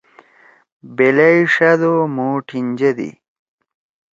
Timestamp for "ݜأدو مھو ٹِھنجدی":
1.53-3.09